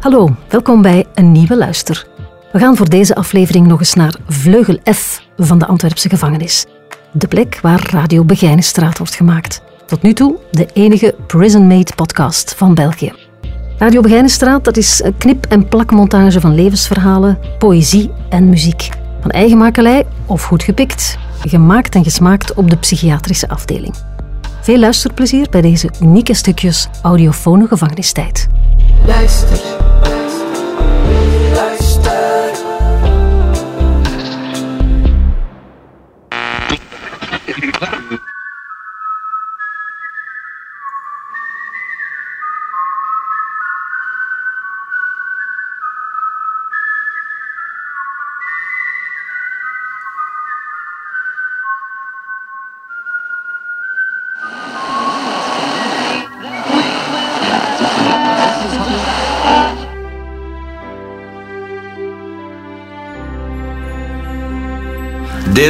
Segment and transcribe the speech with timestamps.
[0.00, 2.06] Hallo, welkom bij een nieuwe luister.
[2.52, 6.66] We gaan voor deze aflevering nog eens naar Vleugel F van de Antwerpse gevangenis.
[7.12, 9.62] De plek waar Radio Begijnenstraat wordt gemaakt.
[9.86, 13.12] Tot nu toe de enige prison-made podcast van België.
[13.78, 18.88] Radio Begijnenstraat dat is een knip- en plakmontage van levensverhalen, poëzie en muziek.
[19.20, 23.94] Van eigen makelij of goed gepikt, gemaakt en gesmaakt op de psychiatrische afdeling.
[24.60, 28.46] Veel luisterplezier bij deze unieke stukjes audiofone gevangenistijd.
[29.06, 29.58] Luister.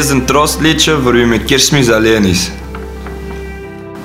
[0.01, 2.51] Is een troostliedje voor wie met kerstmis alleen is.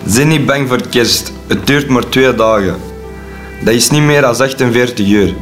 [0.06, 2.76] Zijn niet bang voor kerst, het duurt maar twee dagen.
[3.64, 5.34] Dat is niet meer dan 48 uur.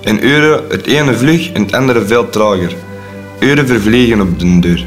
[0.00, 2.74] In uren het ene vlug en het andere veel trager.
[3.38, 4.84] Uren vervliegen op de deur.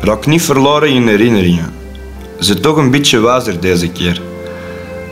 [0.00, 1.72] Raak niet verloren in herinneringen.
[2.38, 4.20] Ze toch een beetje wijzer deze keer.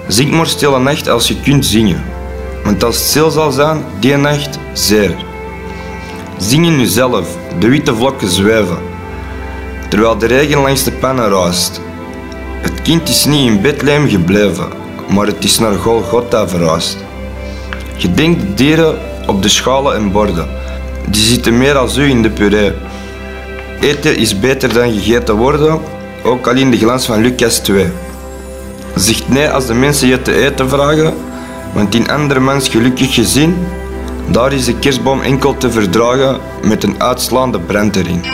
[0.08, 2.02] Zing maar stille nacht als je kunt zingen.
[2.64, 5.14] Want als het stil zal zijn, die nacht, zeer.
[6.36, 8.96] Zing in jezelf, de witte vlokken zweven,
[9.88, 11.80] terwijl de regen langs de pannen raast.
[12.60, 14.68] Het kind is niet in Bethlehem gebleven,
[15.08, 16.96] maar het is naar Golgotha verhuisd.
[17.96, 20.48] Gedenk de dieren op de schalen en borden,
[21.06, 22.72] die zitten meer als u in de puree.
[23.80, 25.80] Eten is beter dan gegeten worden,
[26.24, 27.86] ook al in de glans van Lucas 2.
[28.94, 31.14] Zegt nee als de mensen je te eten vragen,
[31.72, 33.56] want in andermans gelukkig gezin
[34.30, 38.24] daar is de kerstboom enkel te verdragen met een uitslaande brand erin.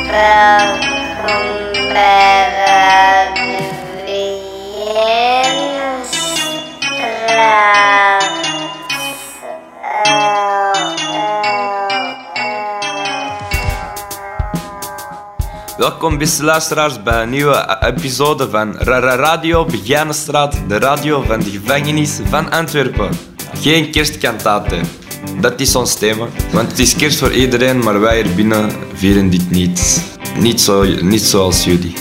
[15.76, 21.50] Welkom beste luisteraars bij een nieuwe episode van Rara Radio Begijnenstraat, de radio van de
[21.50, 23.08] gevangenis van Antwerpen.
[23.54, 25.03] Geen kerstkantate.
[25.40, 26.28] Dat is ons thema.
[26.52, 30.02] Want het is kerst voor iedereen, maar wij hier binnen vieren dit niet.
[30.38, 31.94] Niet, zo, niet zoals jullie.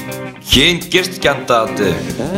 [0.45, 1.83] Geen kerstkantate.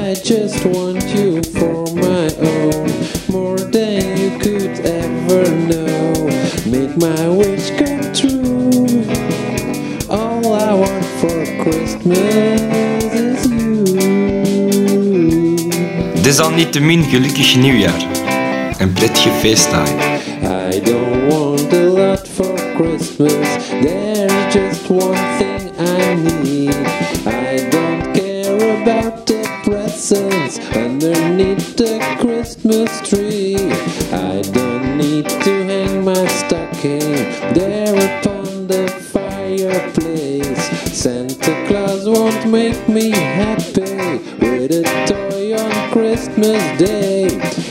[0.06, 2.90] I just want you for my own,
[3.26, 6.30] more than you could ever know.
[6.66, 9.06] Make my wish come true.
[10.08, 12.62] All I want for Christmas
[13.12, 13.76] is you.
[16.22, 18.06] Desalniettemin gelukkig nieuwjaar.
[18.78, 20.15] En prettige feestdagen.
[20.66, 23.70] I don't want a lot for Christmas.
[23.70, 26.74] There's just one thing I need.
[27.28, 33.58] I don't care about the presents underneath the Christmas tree.
[34.12, 37.14] I don't need to hang my stocking
[37.54, 40.66] there upon the fireplace.
[41.00, 47.65] Santa Claus won't make me happy with a toy on Christmas Day.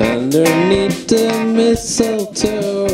[0.00, 2.86] Underneath the mistletoe.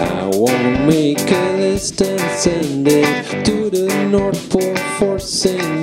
[0.00, 5.18] I won't make a list and send it to the North Pole for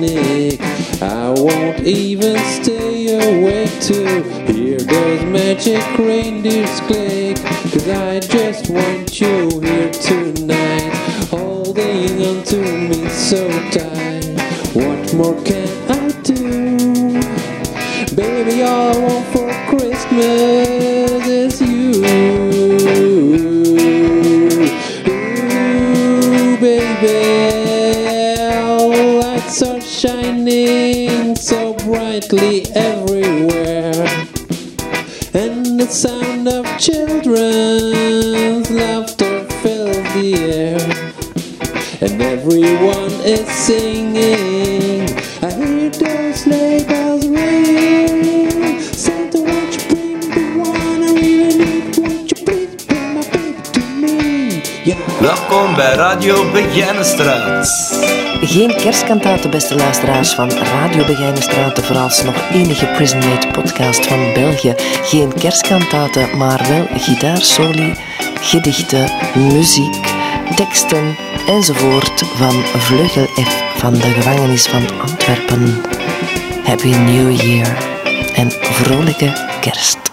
[0.00, 0.60] Nick.
[1.00, 7.36] I won't even stay awake to hear those magic reindeers click.
[7.72, 10.90] Cause I just want you here tonight,
[11.30, 14.24] holding on to me so tight.
[14.74, 16.72] What more can I do?
[18.14, 19.31] Baby, all I want
[20.12, 22.02] Christmas you.
[26.60, 27.16] Baby,
[29.20, 34.06] lights are shining so brightly everywhere.
[35.32, 40.80] And the sound of children's laughter fills the air.
[42.02, 44.71] And everyone is singing.
[55.22, 57.68] Welkom bij Radio Begijnenstraat.
[58.40, 64.74] Geen kerstkantaten, beste luisteraars van Radio Begijnenstraat, de vooralsnog enige Prisonmate podcast van België.
[65.02, 67.94] Geen kerstkantaten, maar wel gitaarsoli,
[68.40, 70.12] gedichten, muziek,
[70.54, 71.16] teksten
[71.46, 75.80] enzovoort van Vleugel F van de gevangenis van Antwerpen.
[76.64, 77.76] Happy New Year
[78.34, 80.11] en vrolijke kerst.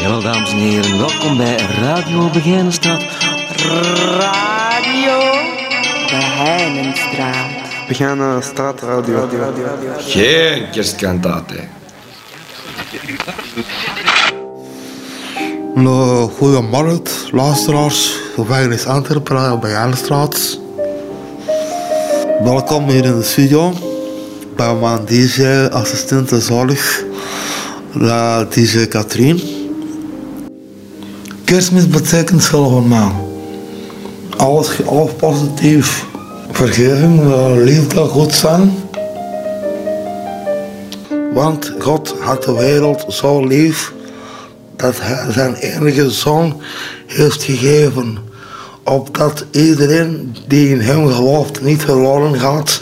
[0.00, 3.02] Jawel, dames en heren, welkom bij Radio Begijnenstraat.
[4.18, 5.18] Radio
[6.02, 7.50] Begijnenstraat.
[7.88, 9.28] We gaan naar Straatradio.
[9.98, 11.68] Geen kerstkantaten.
[15.74, 18.18] Nou, goedemorgen, luisteraars.
[18.34, 20.58] Gevangenis Antwerpen, op Bejaardenstraat.
[22.42, 23.72] Welkom hier in de studio.
[24.56, 27.04] Bij mijn DJ-assistent zorg,
[28.50, 29.59] DJ Katrien.
[31.50, 32.52] Kerstmis betekent
[32.88, 33.10] mij.
[34.36, 36.04] Alles, alles positief.
[36.50, 38.74] Vergeving, liefde, goed zijn.
[41.32, 43.92] Want God had de wereld zo lief
[44.76, 46.62] dat hij zijn enige zoon
[47.06, 48.18] heeft gegeven.
[48.84, 52.80] Opdat iedereen die in hem gelooft niet verloren gaat,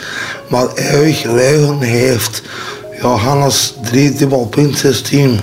[0.49, 2.43] maar eeuwig leven heeft.
[3.01, 5.41] Johannes 3, dubbel punt 16.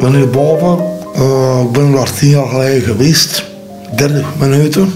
[0.00, 0.78] Hier boven,
[1.14, 3.44] eh, ik ben daar tien jaar geleden geweest,
[3.96, 4.92] 30 minuten.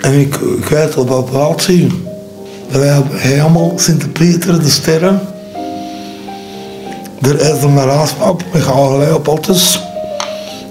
[0.00, 0.96] En ik, ik weet
[1.32, 2.04] laat zien.
[2.68, 5.20] We hebben helemaal Sint-Pieter, de sterren.
[7.22, 9.56] Er is een raadspap met allerlei potten.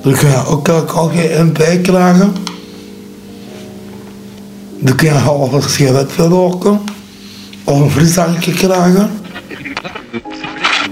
[0.02, 2.34] Daar kun je ook elk een bij krijgen.
[4.80, 6.82] Dan kun je half een sigaret roken.
[7.64, 9.10] Of een frisdrankje krijgen.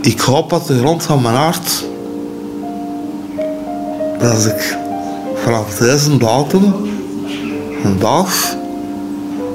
[0.03, 1.83] Ik hoop dat de grond van mijn hart...
[4.19, 4.77] Dat als ik
[5.35, 6.73] vanaf deze datum...
[7.99, 8.55] Dag...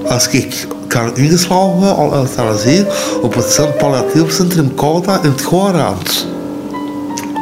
[0.06, 2.84] Als ik kan ingeslagen al euthanasie
[3.22, 6.26] op het Palliatief Centrum Kouda in het Goorland.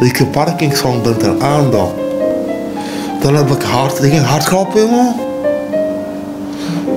[0.01, 1.93] Ik heb Parkinson ben er aan dan.
[3.21, 3.63] Dan heb ik
[4.01, 5.11] geen hartklop in me.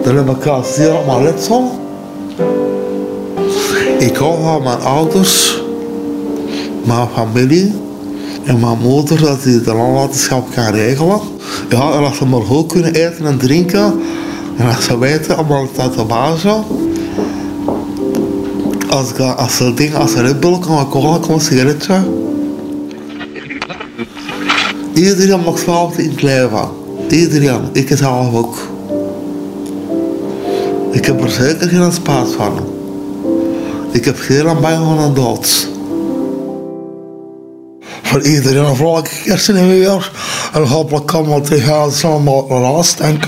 [0.04, 1.80] Dan heb ik al zeer op mijn letsel.
[4.00, 5.59] Ik hou van mijn ouders,
[6.90, 7.74] mijn familie
[8.44, 11.20] en mijn moeder dat die de nalatenschap kan regelen.
[11.70, 14.02] Ja, en als ze maar goed kunnen eten en drinken,
[14.58, 16.64] en als ze weten, het uit de bazen.
[18.90, 21.96] Als, ik, als ze dingen als een Red kan cola, kan een sigaretje.
[24.94, 26.70] Iedereen mag fouten in het leven.
[27.10, 27.62] Iedereen.
[27.72, 28.58] Ik zelf ook.
[30.92, 32.52] Ik heb er zeker geen spaat van.
[33.92, 35.68] Ik heb geen bang van een dood.
[38.10, 40.12] Voor iedereen een vrolijke kerst in weer.
[40.54, 42.96] En hopelijk kan we tegen het allemaal relaas.
[42.96, 43.26] Dank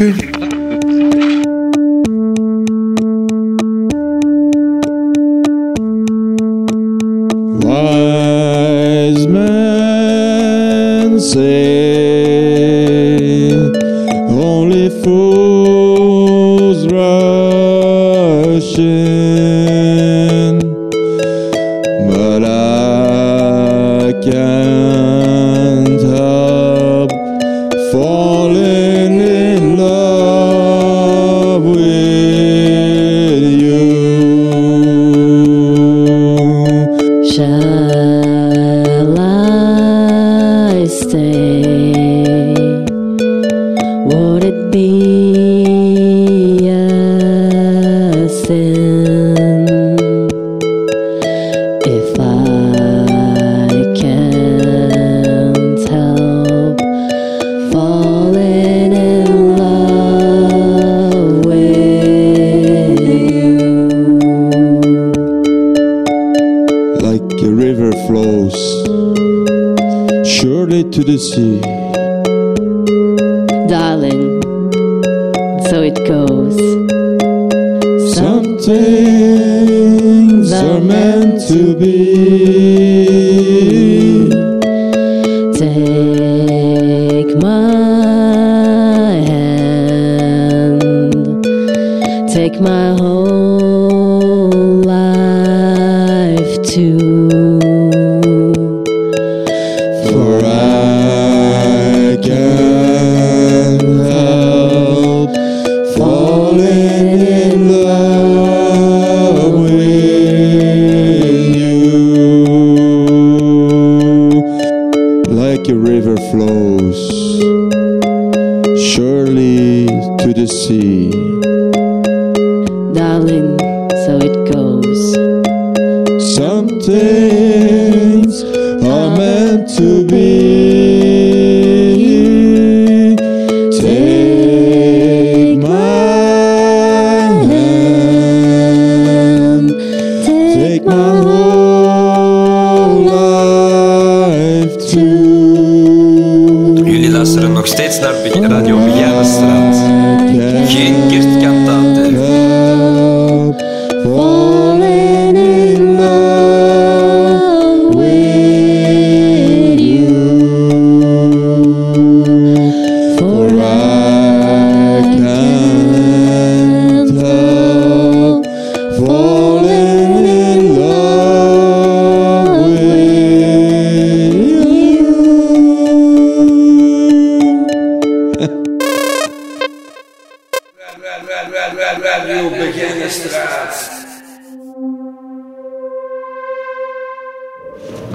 [92.62, 93.11] my whole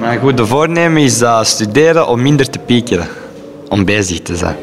[0.06, 3.08] Mijn goede voornemen is uh, studeren om minder te piekeren.
[3.68, 4.56] Om bezig te zijn.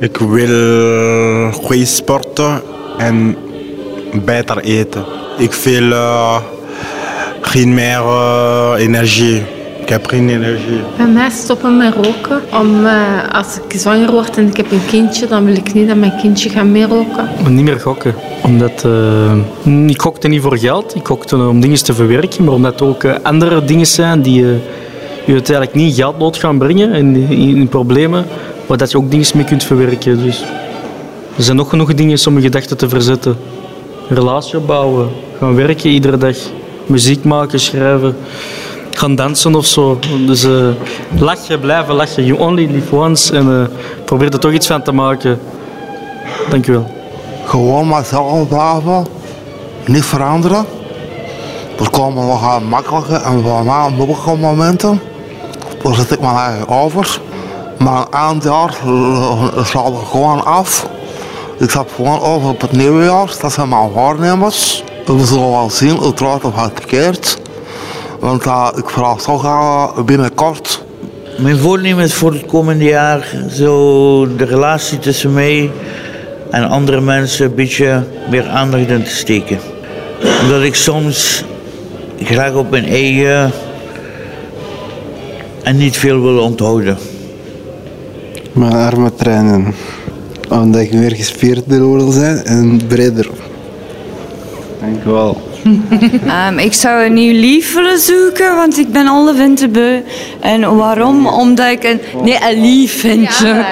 [0.00, 2.62] Ik wil goed sporten
[2.98, 3.36] en
[4.12, 5.04] beter eten.
[5.38, 6.36] Ik wil eh,
[7.40, 9.42] geen meer eh, energie.
[9.82, 10.80] Ik heb geen energie.
[10.96, 12.40] Bij mij stoppen met roken.
[12.60, 12.94] Om, eh,
[13.32, 16.16] als ik zwanger word en ik heb een kindje, dan wil ik niet dat mijn
[16.20, 17.28] kindje gaat meer roken.
[17.48, 18.14] Niet meer gokken.
[18.42, 18.84] Omdat,
[19.64, 22.86] eh, ik gokte niet voor geld, ik gokte om dingen te verwerken, maar omdat er
[22.86, 24.44] ook eh, andere dingen zijn die
[25.24, 28.24] je uiteindelijk niet geldnood gaan brengen en in, in problemen,
[28.66, 30.22] maar dat je ook dingen mee kunt verwerken.
[30.24, 30.44] Dus
[31.36, 33.36] er zijn nog genoeg dingen om je gedachten te verzetten.
[34.08, 35.08] Een relatie opbouwen,
[35.38, 36.36] gaan werken iedere dag,
[36.86, 38.16] muziek maken, schrijven,
[38.98, 39.98] gaan dansen of zo.
[40.26, 40.68] Dus eh
[41.18, 42.24] lachen, blijven lachen.
[42.24, 45.40] You only live once en eh, probeer er toch iets van te maken.
[46.50, 46.90] Dank wel.
[47.44, 49.06] Gewoon mezelf blijven.
[49.86, 50.64] Niet veranderen.
[51.78, 55.00] Er komen wel makkelijke en wel maar moeilijke momenten.
[55.82, 57.20] Daar zit ik me eigen over.
[57.78, 58.74] Maar een jaar
[59.64, 60.86] slaat het gewoon af.
[61.58, 63.34] Ik heb gewoon over op het nieuwe jaar.
[63.40, 64.84] Dat zijn mijn waarnemers.
[65.06, 67.31] We zullen wel zien het of het verkeerd.
[68.32, 70.84] Want ik vraag toch uh, binnenkort
[71.38, 75.70] Mijn voornemen is voor het komende jaar zo de relatie tussen mij
[76.50, 79.58] en andere mensen een beetje meer aandacht in te steken.
[80.42, 81.44] Omdat ik soms
[82.22, 83.50] graag op mijn eigen
[85.62, 86.98] en niet veel wil onthouden.
[88.52, 89.74] Mijn armen trainen.
[90.48, 93.30] Omdat ik meer gespierder wil zijn en breder.
[94.80, 95.51] Dank u wel.
[96.26, 100.00] Ehm, ik zou een nieuw lief willen zoeken, want ik ben alle winter beu.
[100.40, 101.26] En waarom?
[101.26, 102.00] Omdat ik een...
[102.24, 103.64] Nee, een lief ventje.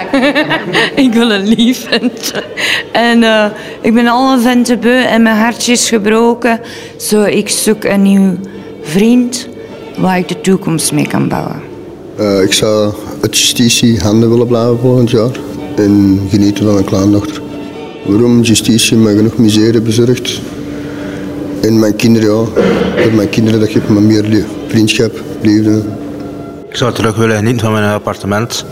[1.04, 2.44] ik wil een lief ventje.
[2.92, 3.44] En eh,
[3.80, 6.60] ik ben alle winter beu en mijn hartje is gebroken.
[6.96, 8.36] Zo, ik zoek een nieuw
[8.82, 9.48] vriend
[9.96, 11.62] waar ik de toekomst mee kan bouwen.
[12.16, 15.30] Eh, ik zou het justitie handen willen blijven volgend jaar
[15.76, 17.42] en genieten van een kleindochter.
[18.06, 20.40] Waarom justitie me genoeg miserie bezorgt
[21.62, 22.28] en mijn kinderen,
[22.96, 25.82] ja, dat mijn kinderen dat geeft me meer lie- vriendschap, liefde.
[26.68, 28.64] Ik zou terug willen genieten van mijn appartement.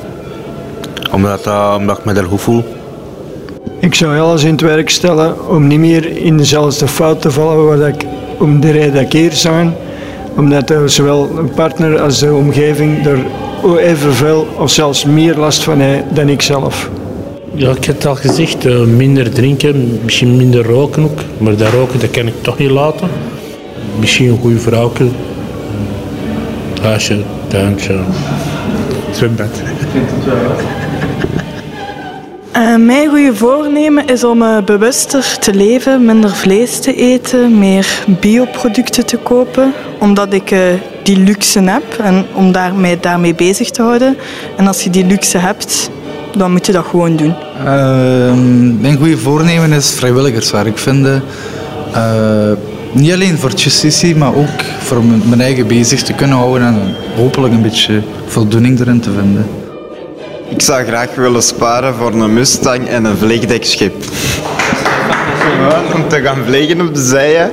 [1.13, 2.65] Omdat, eh, omdat ik me daar goed voel.
[3.81, 7.67] Ik zou alles in het werk stellen om niet meer in dezelfde fout te vallen
[7.67, 8.05] waar ik
[8.39, 9.75] om de reden dat ik hier zijn.
[10.37, 13.19] Omdat er zowel een partner als de omgeving er
[13.79, 16.91] evenveel of zelfs meer last van heeft dan ik zelf.
[17.59, 21.21] Ja, ik heb het al gezegd, eh, minder drinken, misschien minder roken ook.
[21.39, 23.09] Maar dat roken dat kan ik toch niet laten.
[24.01, 25.09] Misschien een goede vrouwke.
[26.83, 28.01] Huisje, tuintje,
[29.13, 29.63] zwembad.
[32.53, 38.05] Eh, mijn goede voornemen is om eh, bewuster te leven, minder vlees te eten, meer
[38.21, 40.61] bioproducten te kopen, omdat ik eh,
[41.03, 44.17] die luxe heb en om daar, mij daarmee bezig te houden.
[44.57, 45.91] En als je die luxe hebt,
[46.37, 47.35] dan moet je dat gewoon doen.
[47.65, 51.23] Ehm, mijn goede voornemen is vrijwilligerswerk vinden.
[51.93, 52.53] Eh,
[52.93, 57.55] niet alleen voor justitie, maar ook voor mijn eigen bezig te kunnen houden en hopelijk
[57.55, 59.47] een beetje voldoening erin te vinden.
[60.49, 63.95] Ik zou graag willen sparen voor een Mustang en een vliegdekschip.
[65.95, 67.51] Om te gaan vliegen op de zeeën.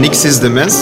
[0.00, 0.74] Niks is de mens.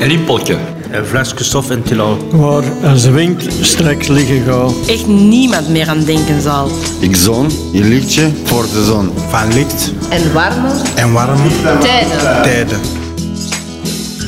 [0.00, 0.56] Elie Polke.
[0.90, 2.18] En flesje stof en tilo.
[2.30, 4.72] Waar als de wind straks liggen gaat.
[4.86, 6.70] Echt niemand meer aan denken zal.
[7.00, 9.10] Ik zon, je lichtje voor de zon.
[9.28, 11.48] Van licht En warmer en warme
[11.80, 12.42] tijden.
[12.42, 12.80] tijden.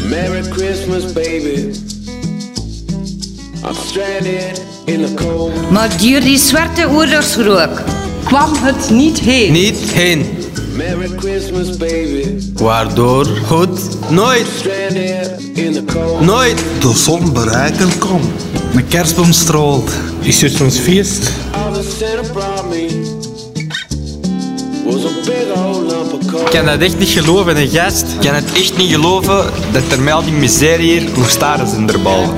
[0.08, 1.60] Merry Christmas, baby.
[3.64, 5.70] I'm stranded in the cold.
[5.70, 7.82] Maar door die zwarte oorlogsrook
[8.24, 9.52] kwam het niet heen.
[9.52, 10.26] Niet heen.
[10.78, 12.24] Merry Christmas, baby.
[12.54, 13.80] Waardoor goed
[14.10, 14.46] nooit,
[15.54, 15.86] in
[16.20, 18.20] nooit de zon bereiken kan.
[18.74, 19.90] Een kerstboom strolt.
[20.20, 21.30] Is het ons feest?
[26.44, 28.02] Ik kan dat echt niet geloven, een gast.
[28.02, 31.68] Ik kan het echt niet geloven dat er met al die miserie hier nog staren
[31.68, 32.34] zijn erboven.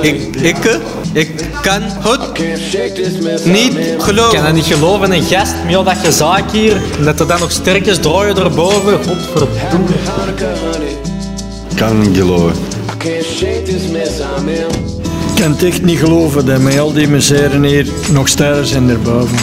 [0.00, 0.80] Ik, ik,
[1.12, 1.30] ik
[1.62, 4.42] kan het niet Ik kan geloven.
[4.42, 5.54] dat niet geloven, een gast.
[5.66, 6.76] Met al dat gezaak hier.
[6.98, 9.04] En dat er dan nog sterkjes draaien erboven.
[9.04, 9.86] Godverdomme.
[11.70, 12.52] Ik kan niet geloven.
[15.34, 18.88] Ik kan het echt niet geloven dat met al die miseren hier nog sterren zijn
[18.88, 19.38] erboven.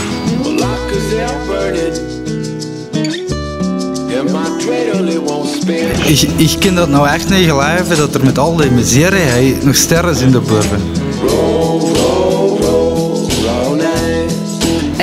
[6.06, 9.58] Ik, ik kan dat nou echt niet geloven dat er met al die miserie hey,
[9.62, 10.42] nog sterren zijn de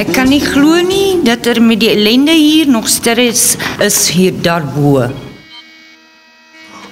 [0.07, 5.15] Ik kan niet geloven dat er met die ellende hier nog is, is hier daarboven.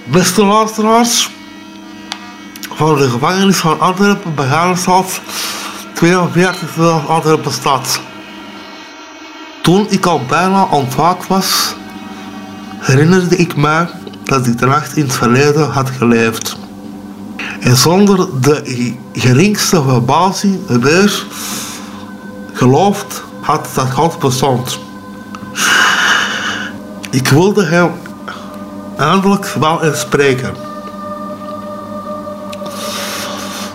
[0.04, 1.31] Beste luisteraars,
[2.75, 5.21] van de gevangenis van Antwerpen, Begaanstad,
[5.95, 8.00] 42 Antwerpen stad.
[9.62, 11.75] Toen ik al bijna ontwaakt was,
[12.78, 13.88] herinnerde ik mij
[14.25, 16.57] dat ik de nacht in het verleden had geleefd.
[17.61, 21.25] En zonder de geringste verbazing weer
[22.62, 24.78] geloofd had dat God bestond.
[27.11, 27.92] Ik wilde hem
[28.97, 30.54] eindelijk wel eens spreken.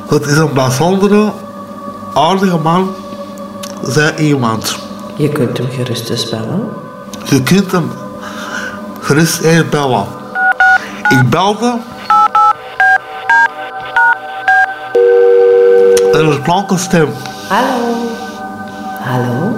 [0.08, 1.32] Het is een bijzondere,
[2.14, 2.96] aardige man,
[3.84, 4.78] zei iemand.
[5.16, 6.70] Je kunt hem gerust eens bellen.
[7.24, 7.92] Je kunt hem
[9.02, 10.06] gerust eens bellen.
[11.10, 11.78] Ik belde.
[16.14, 17.10] En er klonk een stem.
[17.50, 18.07] Hallo.
[19.08, 19.56] Hallo.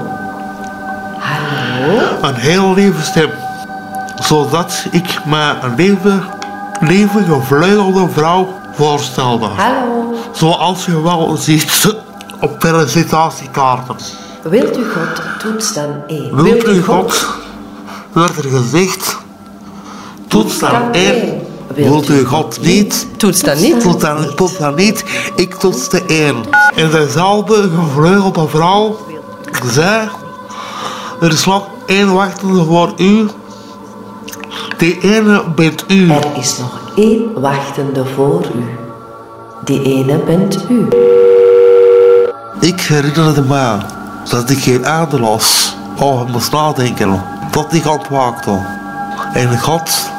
[1.19, 2.17] Hallo.
[2.21, 3.29] Een heel lieve stem.
[4.19, 6.19] Zodat ik me een lieve,
[6.79, 9.45] lieve gevleugelde vrouw voorstelde.
[9.45, 10.13] Hallo.
[10.31, 11.95] Zoals je wel ziet
[12.41, 13.95] op felicitatiekaarten.
[14.43, 16.35] Wilt u God, toets dan één.
[16.43, 17.27] Wilt u God,
[18.13, 19.17] werd er gezegd,
[20.27, 21.41] toets dan één.
[21.73, 23.81] Wilt u God niet, Toets dan niet.
[23.81, 25.03] toets dan, toets dan niet,
[25.35, 26.35] ik toetste één.
[26.75, 28.97] En dezelfde gevleugelde vrouw
[29.65, 30.09] zei,
[31.21, 33.29] er is nog één wachtende voor u.
[34.77, 36.11] Die ene bent u.
[36.11, 38.63] Er is nog één wachtende voor u.
[39.63, 40.87] Die ene bent u.
[42.59, 43.77] Ik herinnerde me
[44.29, 45.75] dat ik geen adem was.
[45.99, 47.23] Oh, moest nadenken.
[47.51, 48.65] Tot ik ontwaakte.
[49.33, 50.09] En God,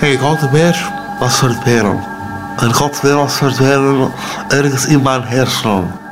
[0.00, 2.04] en God weer was verdwenen.
[2.56, 4.12] En God weer was verdwenen
[4.48, 6.03] ergens in mijn hersenen.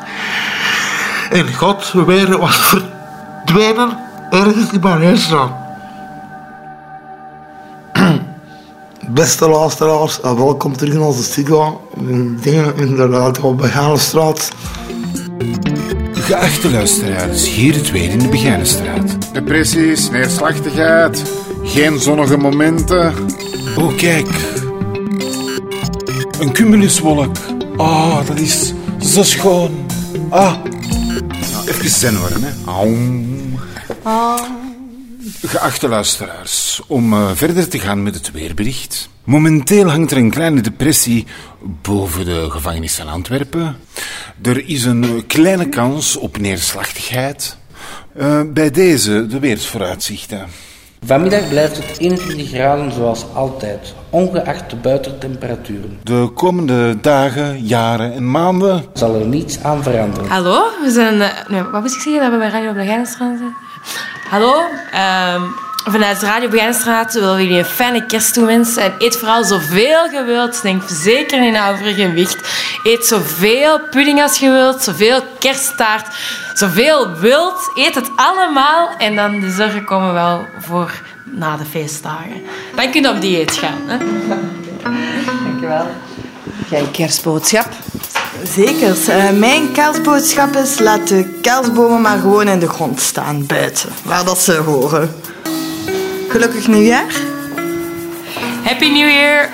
[1.32, 3.98] En God weer was verdwenen
[4.30, 5.50] ergens in.
[9.08, 11.88] Beste luisteraars, en welkom terug in onze studio.
[11.94, 14.48] We dingen inderdaad op Begaanstraat.
[16.12, 19.32] Geachte luisteraars, hier het weer in de Begijnenstraat.
[19.32, 21.22] Depressies, neerslachtigheid,
[21.62, 23.14] geen zonnige momenten.
[23.78, 24.28] Oh, kijk.
[26.40, 27.36] Een cumuluswolk.
[27.76, 29.86] Ah, dat is zo schoon.
[30.28, 30.54] Ah.
[31.66, 32.50] Even zen worden, hè.
[35.42, 39.08] Geachte luisteraars, om eh, verder te gaan met het weerbericht.
[39.24, 41.26] Momenteel hangt er een kleine depressie
[41.82, 43.76] boven de gevangenis van Antwerpen.
[44.42, 47.56] Er is een eh, kleine kans op neerslachtigheid.
[48.16, 50.46] Eh, bij deze de weersvooruitzichten.
[51.04, 55.98] Vanmiddag blijft het 21 graden zoals altijd, ongeacht de buitentemperaturen.
[56.02, 60.28] De komende dagen, jaren en maanden zal er niets aan veranderen.
[60.30, 61.20] Hallo, we zijn...
[61.20, 63.54] eh, nee, wat moest ik zeggen dat we bij Radio Begijnenstraat zijn?
[64.30, 64.54] Hallo,
[64.92, 65.42] ehm,
[65.84, 68.82] vanuit Radio Begijnenstraat willen we jullie een fijne kerst toewensen.
[68.82, 70.62] En eet vooral zoveel je wilt.
[70.62, 72.36] Denk zeker in overgewicht.
[72.82, 76.06] Eet zoveel pudding als je wilt, zoveel kersttaart,
[76.54, 77.70] zoveel wilt.
[77.74, 82.42] Eet het allemaal en dan de zorgen komen wel voor na de feestdagen.
[82.76, 83.80] Dan kun je op dieet gaan.
[83.86, 83.96] Hè?
[85.44, 85.86] Dankjewel.
[86.70, 87.68] Jij kerstboodschap?
[88.54, 88.96] Zeker.
[89.08, 94.24] Eh, mijn kerstboodschap is: laat de kerstbomen maar gewoon in de grond staan, buiten, waar
[94.24, 95.14] dat ze horen.
[96.32, 97.12] Gelukkig nieuwjaar.
[98.62, 99.48] Happy New Year!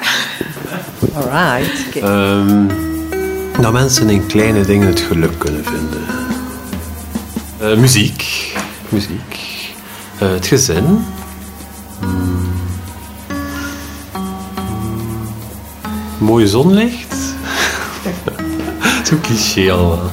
[1.15, 1.97] Alright.
[2.03, 2.67] Ehm,
[3.61, 6.01] dat mensen in kleine dingen het geluk kunnen vinden.
[7.59, 8.25] Eh, muziek.
[8.89, 9.37] Muziek.
[10.19, 11.05] Eh, het gezin.
[12.01, 12.51] Hmm.
[16.19, 17.15] Mooie zonlicht.
[19.09, 20.11] Zo cliché allemaal.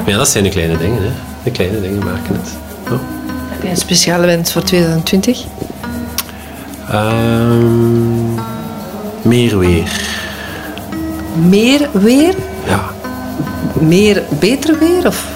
[0.00, 1.02] Maar ja, dat zijn de kleine dingen.
[1.02, 1.10] Hè.
[1.44, 2.61] De kleine dingen maken het.
[3.62, 3.68] Ja.
[3.68, 5.44] Heb je een speciale wens voor 2020?
[6.90, 8.34] Ehm,
[9.22, 10.00] meer weer.
[11.48, 12.34] Meer weer?
[12.66, 12.80] Ja.
[13.80, 15.06] Meer beter weer?
[15.06, 15.26] Of?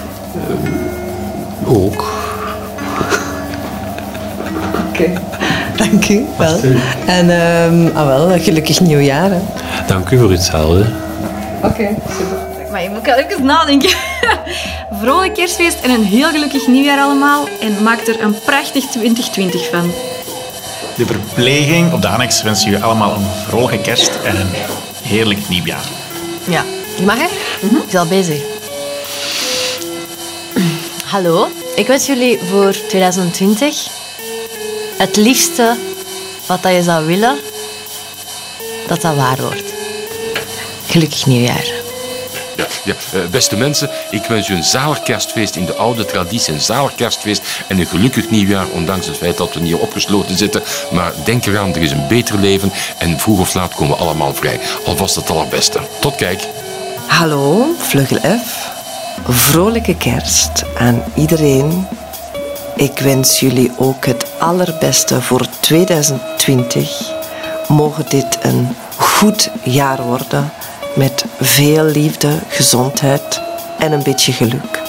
[1.65, 2.05] Ook.
[4.89, 5.11] Oké,
[5.75, 6.59] dank u wel.
[7.05, 9.29] En ehm, ah wel, gelukkig nieuwjaar.
[9.31, 9.39] Hè.
[9.87, 10.85] Dank u voor hetzelfde.
[11.61, 11.87] Oké,
[12.17, 12.46] super.
[12.77, 13.89] Maar je moet even nadenken.
[15.01, 17.47] Vrolijk kerstfeest en een heel gelukkig nieuwjaar allemaal.
[17.61, 19.91] En maak er een prachtig 2020 van.
[20.95, 24.49] De verpleging op de annex wens je allemaal een vrolijke kerst en een
[25.03, 25.85] heerlijk nieuwjaar.
[26.47, 26.63] Ja,
[26.97, 27.27] je mag hè?
[27.61, 28.41] Je is al bezig.
[31.05, 33.87] Hallo, ik wens jullie voor 2020
[34.97, 35.75] het liefste
[36.45, 37.37] wat dat je zou willen,
[38.87, 39.73] dat dat waar wordt.
[40.87, 41.76] Gelukkig nieuwjaar.
[42.87, 46.53] Ja, eh, beste mensen, ik wens u een zalig kerstfeest in de oude traditie.
[46.53, 50.63] Een zalig kerstfeest en een gelukkig nieuwjaar, ondanks het feit dat we hier opgesloten zitten.
[50.91, 54.33] Maar denk eraan, er is een beter leven en vroeg of laat komen we allemaal
[54.33, 54.59] vrij.
[54.85, 55.79] Alvast het allerbeste.
[55.99, 56.47] Tot kijk.
[57.07, 58.69] Hallo, Vleugel F.
[59.27, 61.87] Vrolijke kerst aan iedereen.
[62.75, 67.11] Ik wens jullie ook het allerbeste voor 2020.
[67.67, 70.51] Mogen dit een goed jaar worden
[70.97, 73.41] met veel liefde, gezondheid
[73.79, 74.81] en een beetje geluk.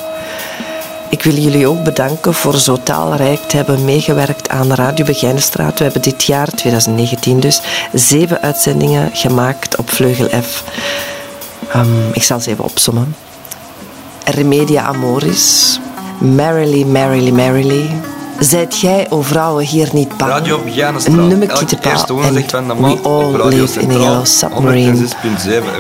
[1.10, 5.78] Ik wil jullie ook bedanken voor zo talrijk te hebben meegewerkt aan Radio Begijnenstraat.
[5.78, 7.60] We hebben dit jaar, 2019 dus,
[7.92, 10.64] zeven uitzendingen gemaakt op Vleugel F.
[11.72, 13.16] Ehm, ik zal ze even opsommen.
[14.24, 15.80] Remedia Amoris,
[16.18, 17.90] Merrily, Merrily, Merrily.
[18.38, 20.30] Zijt jij, o vrouwen, hier niet bang?
[20.30, 20.60] Radio
[21.06, 22.44] nummer Kittepa eerste en de
[22.80, 24.92] We All Live in a Yellow Submarine.
[24.92, 25.06] 106.7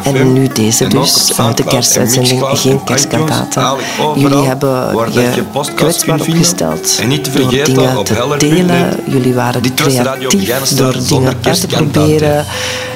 [0.02, 0.16] FM.
[0.16, 3.76] En nu deze dus, eh, de kerstuitzending, geen kerstkantaten.
[4.14, 5.42] Jullie hebben dat je
[5.74, 9.00] kwetsbaar opgesteld En niet te door vergeten dingen op te delen.
[9.06, 12.44] Jullie waren creatief door dingen uit te proberen.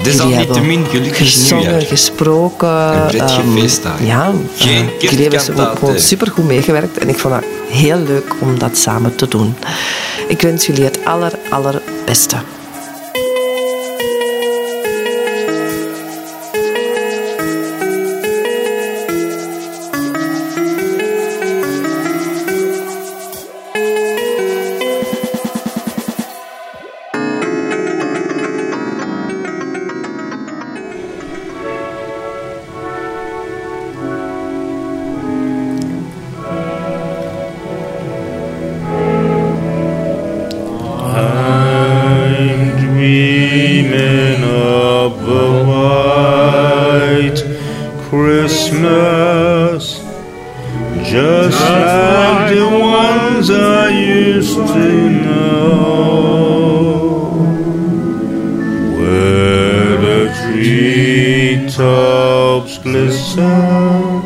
[0.02, 3.10] Jullie hebben gezongen, gesproken.
[3.54, 4.06] Feestdagen.
[4.06, 4.66] Ja, eh,
[4.98, 5.78] jullie hebben kerstkantaten.
[5.78, 6.98] gewoon supergoed meegewerkt.
[6.98, 9.54] En ik vond het heel leuk om dat samen te doen.
[10.28, 12.36] Ik wens jullie het aller, allerbeste.
[51.04, 55.72] Just like the ones I used to know,
[58.98, 60.20] where the
[61.72, 64.22] treetops glisten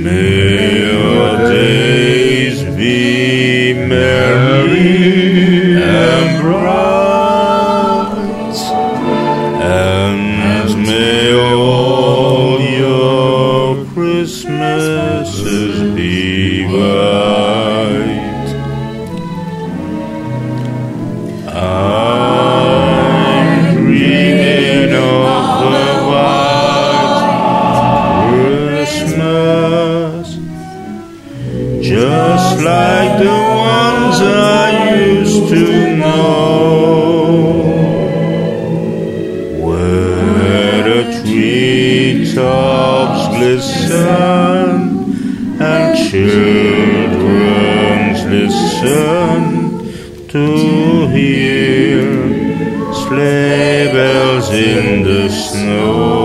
[0.03, 5.01] May your days be merry
[5.81, 6.90] and bright,
[50.31, 52.03] to hear
[52.93, 56.20] sleigh bells in the snow.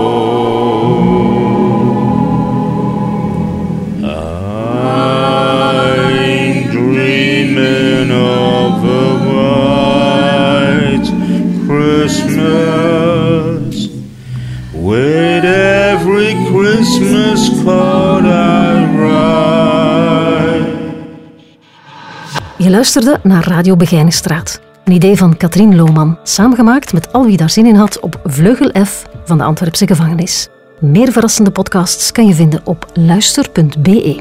[22.77, 24.59] Luisterde naar Radio Begijnenstraat.
[24.83, 28.85] Een idee van Katrien Lohman, samengemaakt met al wie daar zin in had op Vleugel
[28.85, 30.47] F van de Antwerpse gevangenis.
[30.79, 34.19] Meer verrassende podcasts kan je vinden op luister.be.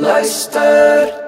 [0.00, 1.23] Luister.